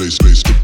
space, 0.00 0.42
space. 0.42 0.59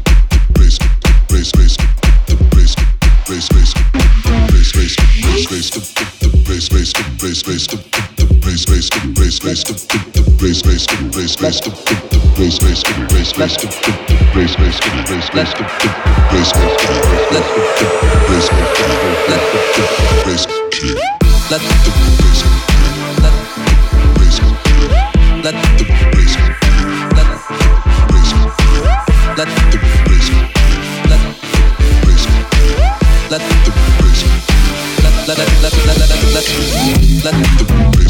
let 37.27 37.33
the 37.33 37.97
let 37.97 38.06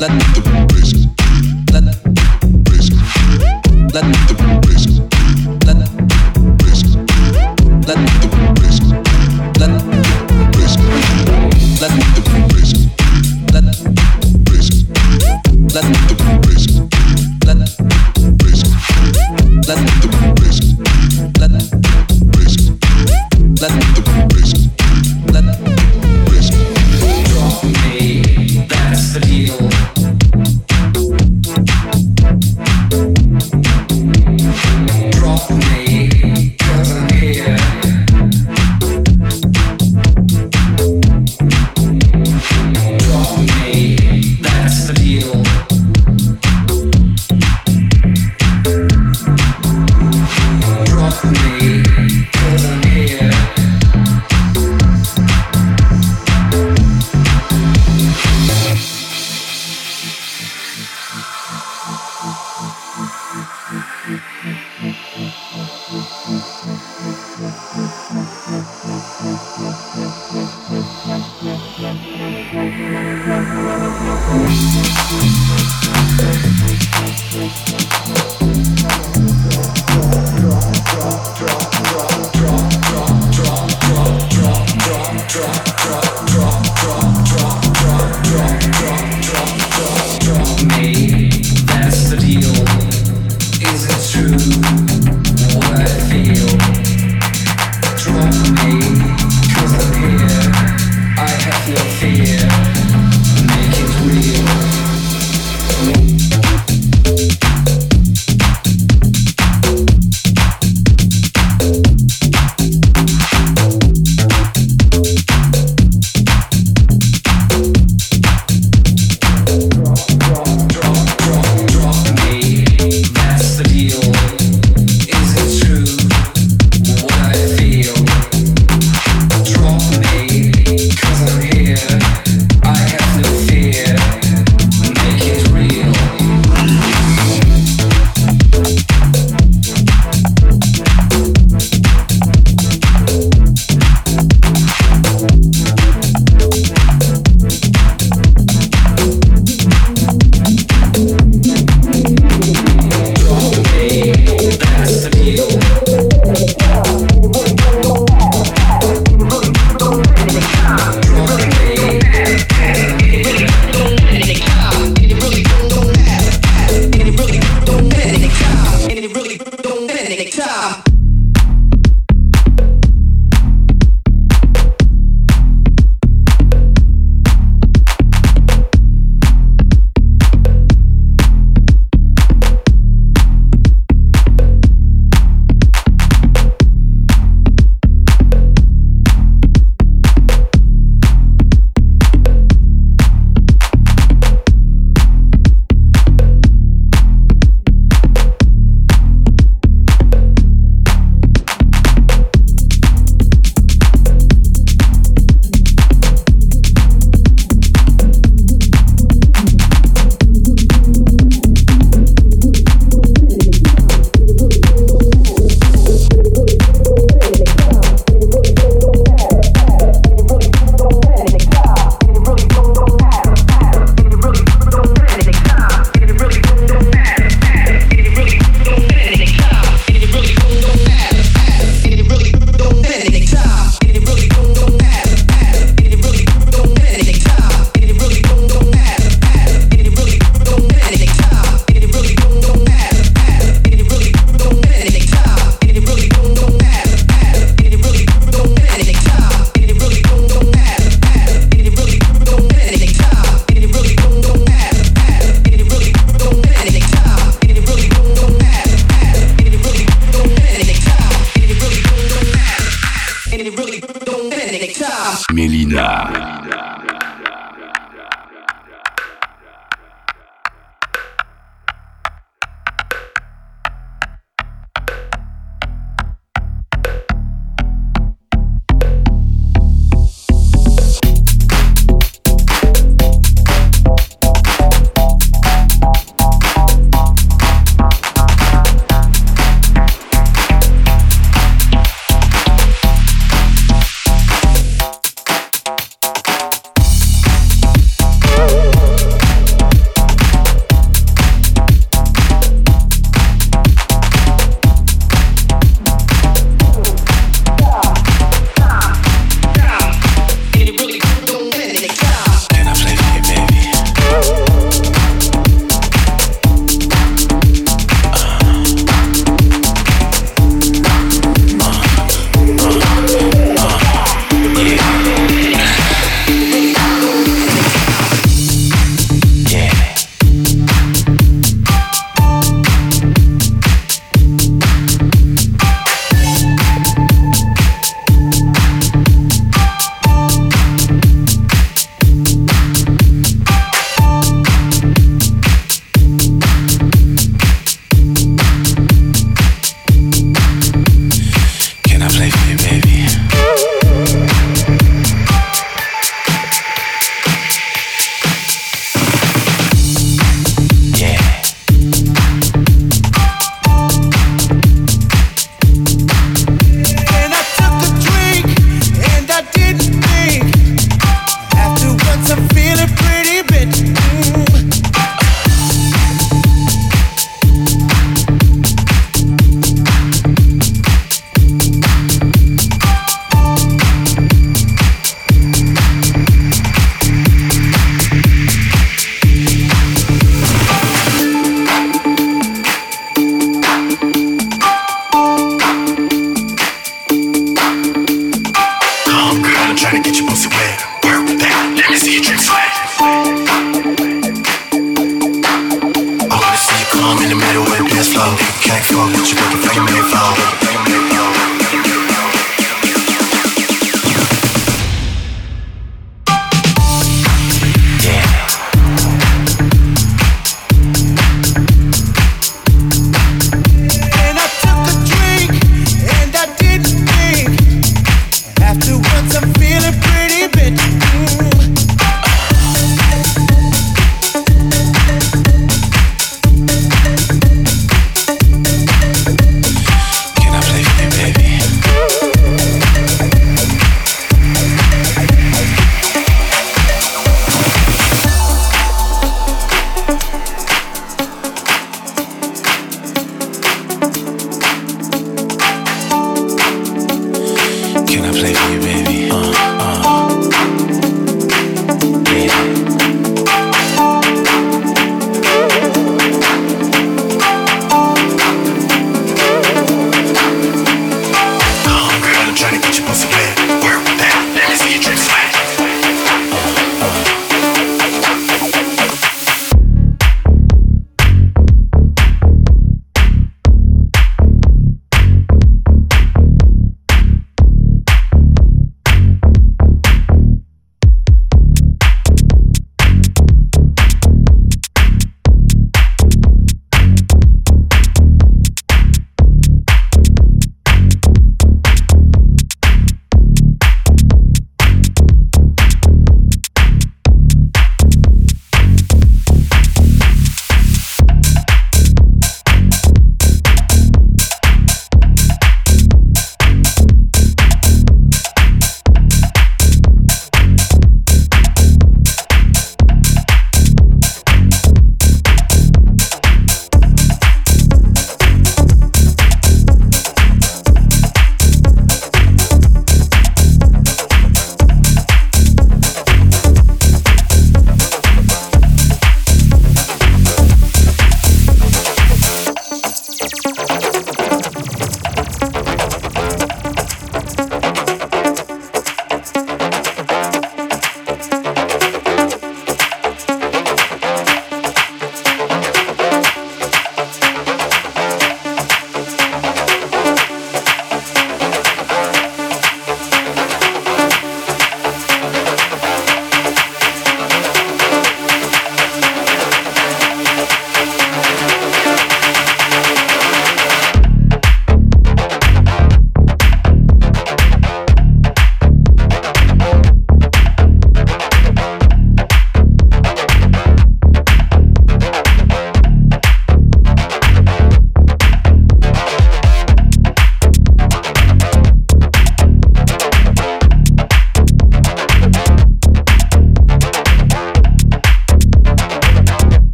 Let 0.00 0.30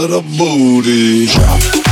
to 0.00 0.06
the 0.06 0.22
booty. 0.38 1.26
to 1.26 1.89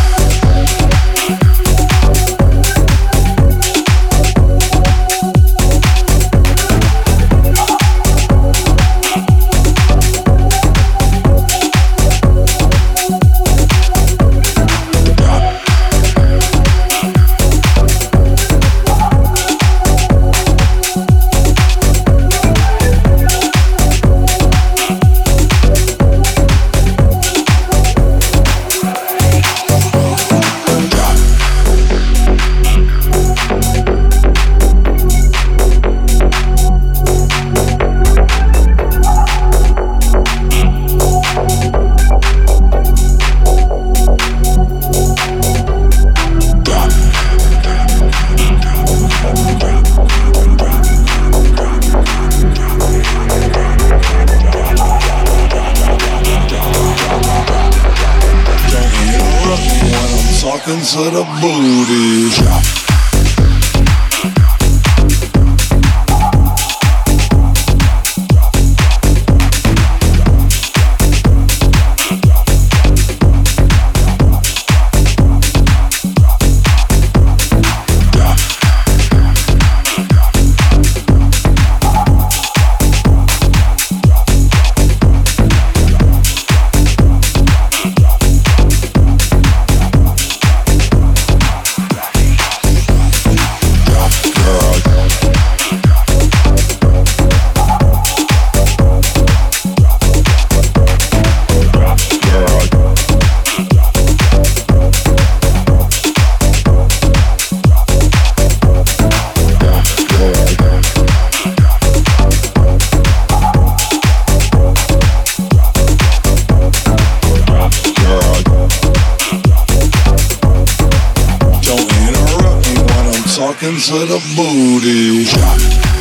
to 123.76 124.06
the 124.06 124.18
booty. 124.34 125.97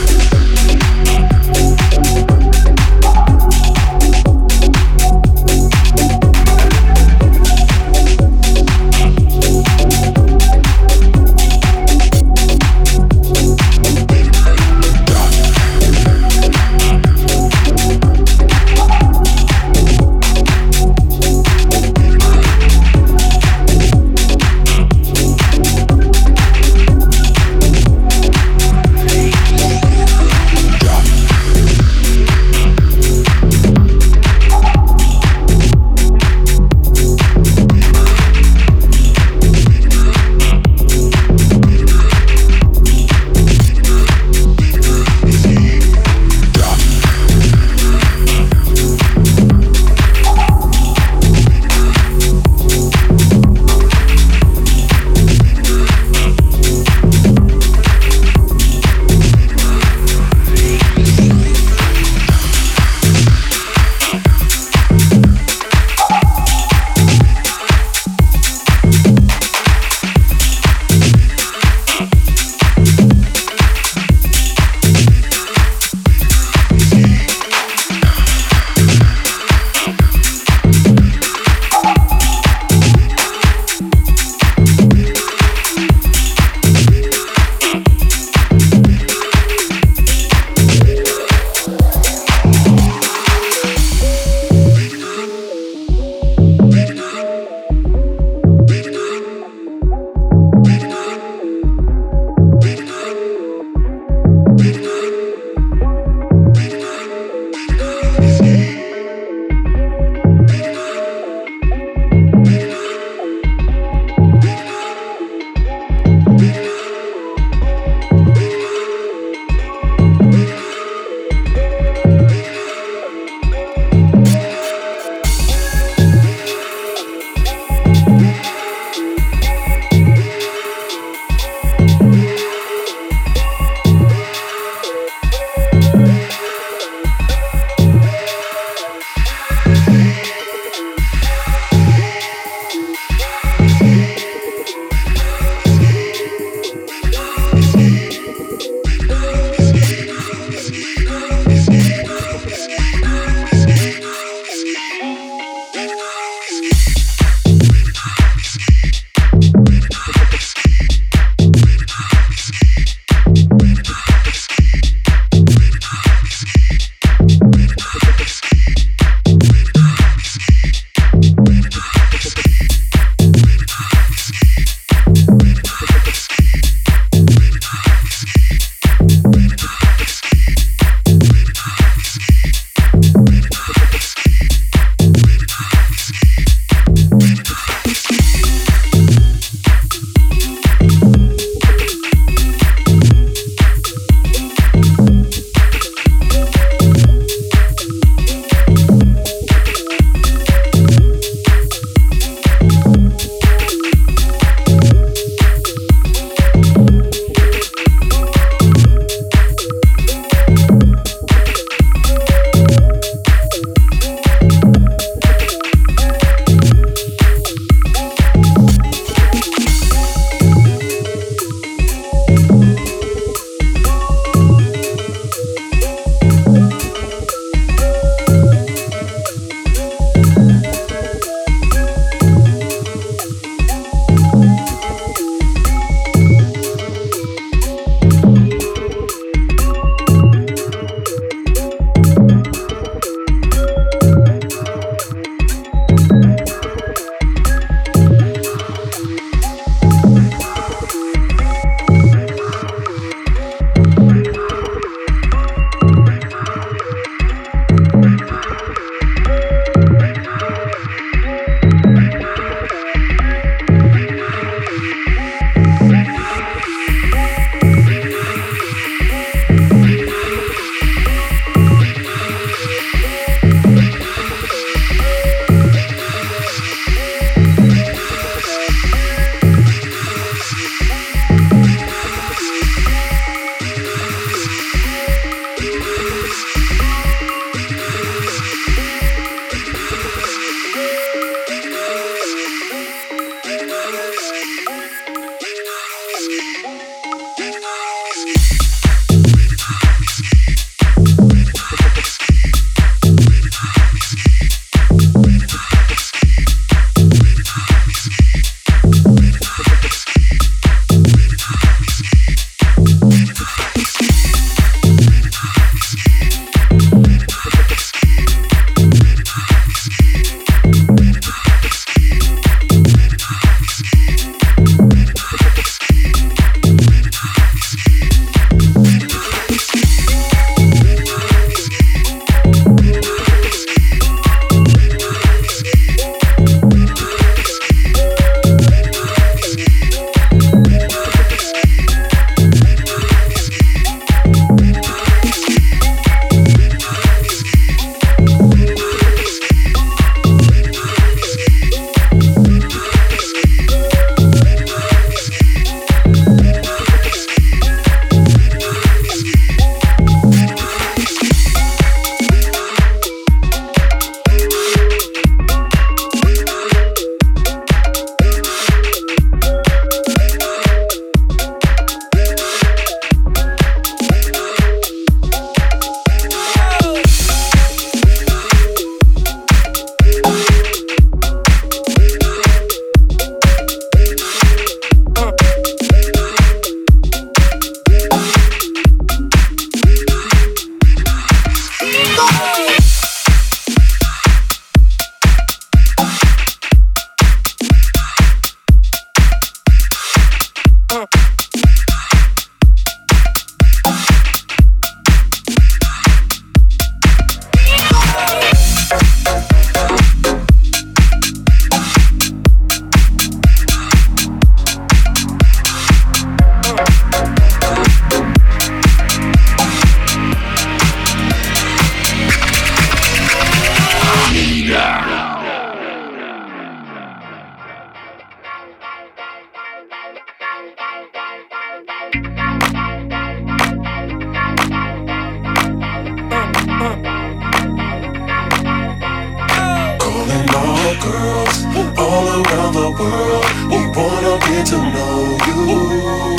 Girls 441.00 441.66
all 441.98 442.28
around 442.42 442.74
the 442.74 442.90
world. 443.00 443.46
We 443.72 443.80
wanna 443.98 444.40
get 444.48 444.66
to 444.72 444.78
know 444.78 445.38
you 445.48 446.38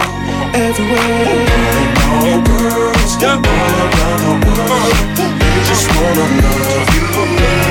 everywhere. 0.54 1.46
And 2.30 2.46
all 2.46 2.46
girls 2.46 3.12
all 3.46 3.74
around 3.84 4.20
the 4.26 4.34
world. 4.46 4.96
They 5.16 5.60
just 5.68 5.86
wanna 5.94 6.26
love 6.42 6.94
you. 6.94 7.67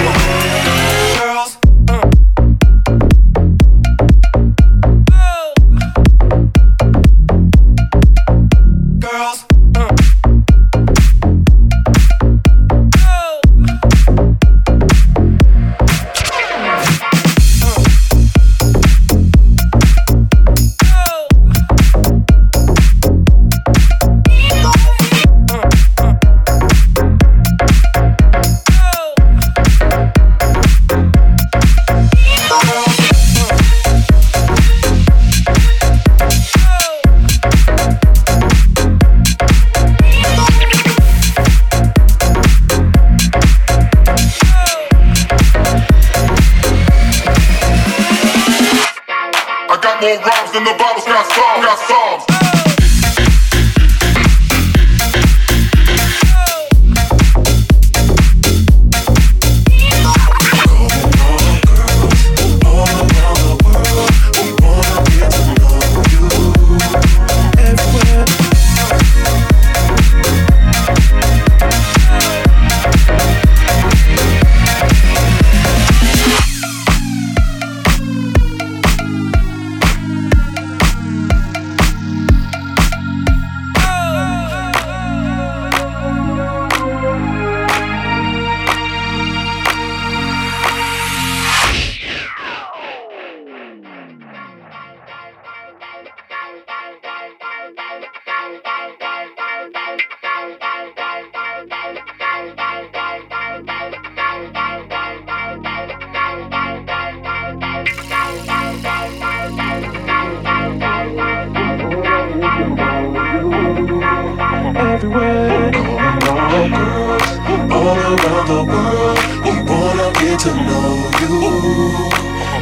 everywhere. 114.98 115.70
All 115.78 116.70
girls 116.74 117.30
all 117.72 117.98
around 118.10 118.48
the 118.54 118.62
world 118.72 119.20
we 119.46 119.54
wanna 119.70 120.08
get 120.20 120.38
to 120.46 120.52
know 120.68 120.92
you. 121.22 121.34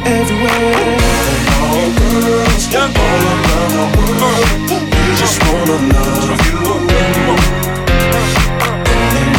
Everywhere. 0.04 0.98
All 1.64 1.88
girls 2.00 2.64
all 2.74 3.22
around 3.32 3.70
the 3.76 3.84
world 3.96 4.48
we 4.92 5.12
just 5.22 5.36
wanna 5.46 5.76
love 5.94 6.40
you. 6.48 6.60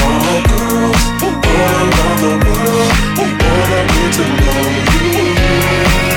All 0.08 0.42
girls 0.52 1.04
all 1.24 1.38
around 1.70 2.20
the 2.26 2.34
world 2.46 2.94
we 3.20 3.28
wanna 3.44 3.82
get 3.94 4.10
to 4.18 4.24
know 4.42 4.62
you. 4.94 6.17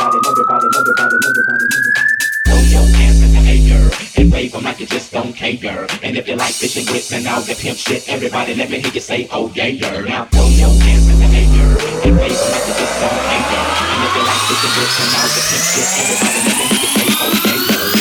don't. 5.57 6.03
And 6.03 6.17
if 6.17 6.27
you 6.27 6.35
like 6.35 6.53
fishing 6.53 6.85
grits 6.85 7.11
and 7.11 7.27
all 7.27 7.41
the 7.41 7.55
pimp 7.55 7.77
shit, 7.77 8.07
everybody 8.09 8.55
let 8.55 8.69
me 8.69 8.79
hear 8.79 8.91
you 8.91 8.99
say, 9.01 9.27
oh 9.31 9.51
yeah, 9.55 9.67
yeah. 9.67 10.01
Now 10.01 10.25
throw 10.25 10.47
your 10.47 10.69
hands 10.81 11.07
in 11.09 11.19
the 11.19 11.25
air 11.25 11.77
and 12.07 12.17
wave 12.17 12.37
them 12.37 12.51
like 12.51 12.67
you 12.67 12.73
just 12.77 12.99
don't 12.99 13.21
care. 13.29 13.45
And 13.91 14.03
if 14.05 14.11
you 14.15 14.23
like 14.23 14.41
fishing 14.47 14.73
grits 14.75 14.99
and 15.01 15.11
all 15.17 15.29
the 15.29 15.41
pimp 15.49 15.65
shit, 15.71 15.89
everybody 16.01 16.39
let 16.47 16.55
me 16.57 16.65
hear 16.71 16.81
you 16.81 16.89
say, 16.91 17.07
oh 17.19 17.33
yeah, 17.45 17.57
yeah. 17.57 17.91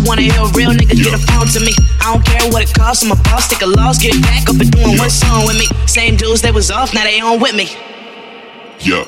She 0.00 0.08
wanna 0.08 0.22
hear 0.22 0.40
a 0.40 0.48
real 0.52 0.70
nigga 0.70 0.96
get 0.96 1.14
a 1.14 1.18
phone 1.18 1.46
to 1.48 1.60
me. 1.60 1.72
I 2.00 2.12
don't 2.12 2.24
care 2.24 2.50
what 2.50 2.62
it 2.62 2.72
costs, 2.74 3.04
I'm 3.04 3.12
a 3.12 3.16
boss, 3.22 3.48
take 3.48 3.62
a 3.62 3.66
loss, 3.66 3.98
get 3.98 4.20
back 4.22 4.48
up 4.48 4.60
and 4.60 4.70
doing 4.70 4.98
one 4.98 5.10
song 5.10 5.46
with 5.46 5.58
me. 5.58 5.66
Same 5.86 6.16
dudes 6.16 6.42
that 6.42 6.54
was 6.54 6.70
off, 6.70 6.94
now 6.94 7.04
they 7.04 7.20
on 7.20 7.40
with 7.40 7.54
me. 7.54 7.68
Yeah. 8.80 9.04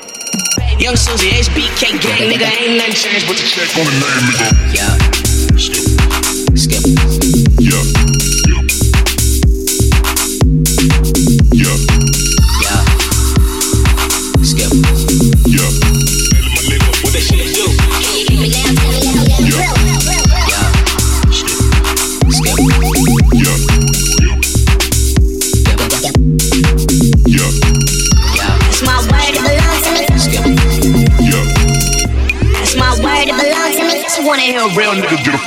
Young 0.79 0.95
Susie, 0.95 1.29
HBK 1.29 2.01
gang, 2.01 2.29
nigga, 2.29 2.49
ain't 2.61 2.77
nothing 2.77 2.93
changed 2.93 3.27
but 3.27 3.37
the 3.37 3.43
Check 3.43 3.77
on 3.77 3.85
the 3.85 3.91
name, 3.91 4.23
nigga. 4.29 4.49
Yeah, 4.73 4.97
Skip. 5.57 6.57
skip. 6.57 7.12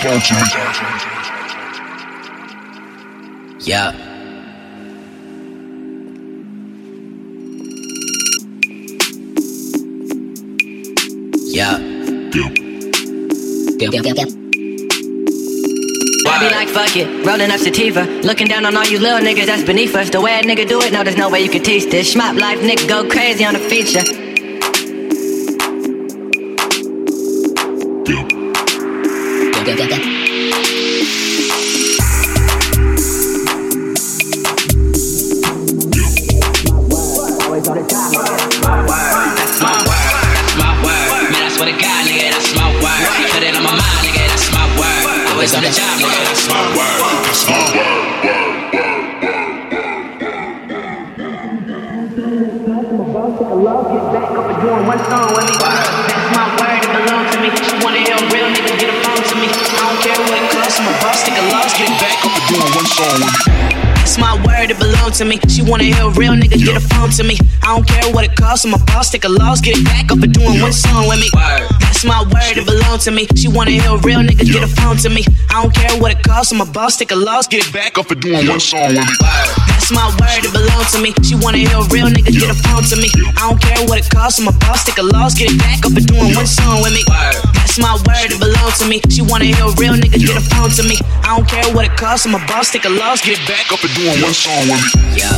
Me. 0.06 0.20
Yeah. 3.60 3.92
Yeah. 11.48 11.76
I 16.28 16.38
be 16.38 16.50
like, 16.50 16.68
fuck 16.68 16.96
it, 16.96 17.26
rolling 17.26 17.50
up 17.50 17.58
sativa. 17.58 18.04
Looking 18.22 18.46
down 18.46 18.64
on 18.64 18.76
all 18.76 18.84
you 18.84 19.00
little 19.00 19.18
niggas 19.18 19.46
that's 19.46 19.64
beneath 19.64 19.94
us. 19.96 20.10
The 20.10 20.20
way 20.20 20.38
a 20.38 20.42
nigga 20.42 20.68
do 20.68 20.80
it, 20.82 20.92
no, 20.92 21.02
there's 21.02 21.16
no 21.16 21.28
way 21.30 21.40
you 21.42 21.50
can 21.50 21.62
teach 21.64 21.90
this. 21.90 22.14
Schmop 22.14 22.38
life, 22.38 22.60
nigga, 22.60 22.88
go 22.88 23.08
crazy 23.08 23.44
on 23.44 23.54
the 23.54 23.60
feature. 23.60 24.25
That's 29.76 30.05
word, 65.06 65.14
belongs 65.14 65.18
to 65.18 65.24
me. 65.24 65.38
She 65.48 65.62
wanna 65.62 65.84
hear 65.84 66.04
a 66.04 66.10
real 66.10 66.32
nigga 66.32 66.58
get 66.64 66.76
a 66.76 66.80
phone 66.80 67.10
to 67.10 67.24
me. 67.24 67.38
I 67.62 67.74
don't 67.74 67.86
care 67.86 68.12
what 68.12 68.24
it 68.24 68.36
costs, 68.36 68.64
I'm 68.64 68.74
a 68.74 68.78
boss, 68.78 69.10
take 69.10 69.24
a 69.24 69.28
loss, 69.28 69.60
get 69.60 69.78
it 69.78 69.84
back 69.84 70.10
up 70.10 70.22
and 70.22 70.32
doing 70.32 70.60
one 70.60 70.72
song 70.72 71.08
with 71.08 71.20
me. 71.20 71.28
That's 71.32 71.75
my 72.06 72.22
word, 72.22 72.54
it 72.56 72.64
belongs 72.64 73.04
to 73.04 73.10
me. 73.10 73.26
She 73.34 73.48
wanna 73.48 73.72
hear 73.72 73.90
a 73.90 73.98
real 73.98 74.22
nigga 74.22 74.46
get 74.46 74.62
a 74.62 74.70
phone 74.70 74.96
to 75.02 75.10
me. 75.10 75.26
I 75.50 75.62
don't 75.62 75.74
care 75.74 75.90
what 76.00 76.12
it 76.12 76.22
costs, 76.22 76.52
I'm 76.52 76.60
a 76.60 76.66
boss, 76.66 76.96
take 76.96 77.10
a 77.10 77.16
loss, 77.18 77.46
get 77.46 77.66
it 77.66 77.72
back 77.72 77.98
up 77.98 78.10
and 78.10 78.20
doing 78.20 78.46
one 78.46 78.60
song 78.60 78.94
with 78.94 79.02
me. 79.02 79.14
That's 79.66 79.90
my 79.90 80.06
word, 80.18 80.46
it 80.46 80.52
belongs 80.52 80.92
to 80.92 80.98
me. 81.02 81.12
She 81.26 81.34
wanna 81.34 81.58
hear 81.58 81.76
a 81.76 81.84
real 81.90 82.06
nigga 82.06 82.30
get 82.30 82.50
a 82.50 82.54
phone 82.54 82.84
to 82.84 82.96
me. 82.96 83.10
I 83.36 83.50
don't 83.50 83.60
care 83.60 83.82
what 83.86 83.98
it 83.98 84.08
costs, 84.08 84.38
I'm 84.38 84.48
a 84.48 84.52
boss, 84.62 84.84
take 84.84 84.98
a 84.98 85.02
loss, 85.02 85.34
get 85.34 85.50
it 85.50 85.58
back 85.58 85.84
up 85.84 85.92
and 85.98 86.06
doing 86.06 86.34
one 86.34 86.46
song 86.46 86.82
with 86.82 86.94
me. 86.94 87.02
That's 87.58 87.78
my 87.78 87.94
word, 88.06 88.30
it 88.30 88.38
belongs 88.38 88.78
to 88.78 88.86
me. 88.86 89.02
She 89.10 89.22
wanna 89.22 89.46
hear 89.50 89.66
a 89.66 89.74
real 89.76 89.94
nigga 89.94 90.18
get 90.22 90.36
a 90.38 90.44
phone 90.54 90.70
to 90.78 90.82
me. 90.82 90.96
I 91.26 91.36
don't 91.36 91.48
care 91.48 91.66
what 91.74 91.84
it 91.84 91.96
costs, 91.96 92.26
I'm 92.26 92.34
a 92.34 92.42
boss, 92.46 92.70
take 92.70 92.84
a 92.84 92.88
loss, 92.88 93.20
get 93.20 93.38
it 93.38 93.44
back 93.48 93.72
up 93.72 93.82
and 93.82 93.92
doing 93.94 94.22
one 94.22 94.34
song 94.34 94.62
with 94.70 94.80
me. 94.80 95.18
Yeah. 95.18 95.34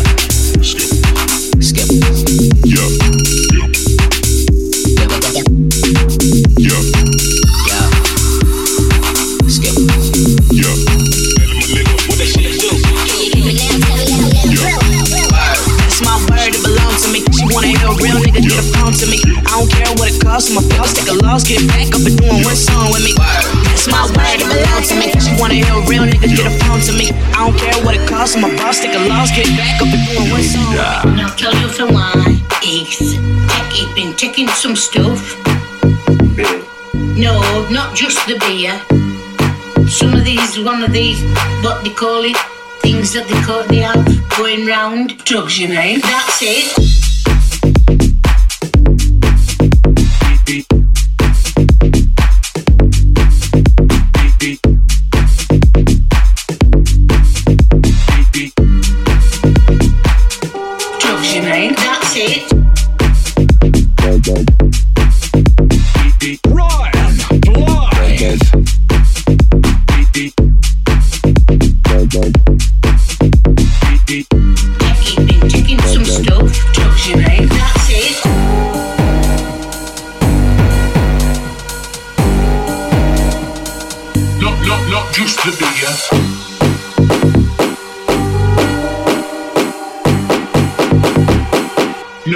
Skip. 0.61 0.91
Skip. 1.63 1.89
Yeah. 2.65 2.79
Yeah. 2.79 2.98
Hear 18.39 18.55
a 18.55 18.63
real 18.63 18.63
nigga 18.63 18.63
get 18.63 18.63
a 18.63 18.67
phone 18.79 18.93
to 18.95 19.07
me. 19.07 19.19
I 19.47 19.59
don't 19.59 19.71
care 19.71 19.91
what 19.99 20.15
it 20.15 20.21
costs, 20.23 20.51
my 20.53 20.63
boss 20.77 20.95
take 20.95 21.09
a 21.09 21.17
loss, 21.25 21.43
get 21.43 21.63
back 21.67 21.91
up 21.95 22.03
and 22.05 22.17
doing 22.19 22.43
one 22.45 22.57
song 22.57 22.91
with 22.93 23.03
me. 23.03 23.13
That's 23.67 23.89
my 23.89 24.05
word, 24.15 24.39
it 24.39 24.47
belongs 24.47 24.89
to 24.89 24.97
me. 24.97 25.11
She 25.19 25.33
wanna 25.41 25.59
hear 25.59 25.73
a 25.75 25.83
real 25.87 26.05
nigga 26.07 26.29
get 26.31 26.47
a 26.47 26.55
phone 26.63 26.81
to 26.87 26.93
me. 26.95 27.11
I 27.35 27.47
don't 27.47 27.59
care 27.59 27.75
what 27.85 27.95
it 27.97 28.05
costs, 28.09 28.37
my 28.37 28.51
boss 28.57 28.81
take 28.81 28.95
a 28.95 29.03
loss, 29.09 29.31
get 29.35 29.49
back 29.59 29.81
up 29.83 29.91
and 29.91 30.03
doing 30.07 30.31
one 30.31 30.43
song 30.43 30.71
with 30.71 31.05
me. 31.05 31.17
Now 31.19 31.29
tell 31.35 31.55
you 31.59 31.69
for 31.69 31.87
why 31.91 32.15
is 32.63 33.19
Techie 33.51 33.95
been 33.95 34.15
taking 34.15 34.49
some 34.49 34.77
stuff. 34.77 35.35
No, 37.19 37.35
not 37.71 37.97
just 37.97 38.19
the 38.27 38.39
beer. 38.47 38.75
Some 39.89 40.13
of 40.13 40.25
these, 40.25 40.59
one 40.61 40.83
of 40.83 40.93
these, 40.93 41.19
what 41.65 41.83
they 41.83 41.91
call 41.91 42.23
it, 42.25 42.37
things 42.83 43.13
that 43.15 43.27
they 43.27 43.41
call 43.43 43.63
they 43.65 43.79
have 43.79 44.05
going 44.37 44.67
round. 44.67 45.25
Drugs, 45.25 45.59
you 45.59 45.69
mean? 45.69 46.01
That's 46.01 46.39
it. 46.43 46.98
Drugs, 50.49 50.78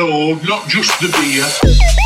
No, 0.02 0.34
not 0.42 0.68
just 0.68 0.90
the 1.00 1.06
beer. 1.20 2.01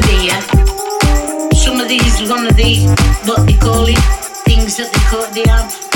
Dear. 0.00 0.40
Some 1.54 1.80
of 1.80 1.88
these, 1.88 2.20
are 2.20 2.46
of 2.46 2.56
these, 2.56 2.84
what 3.24 3.46
they 3.46 3.54
call 3.54 3.86
it, 3.86 3.98
things 4.44 4.76
that 4.76 4.92
they, 4.92 5.00
call, 5.08 5.26
they 5.32 5.48
have. 5.48 5.91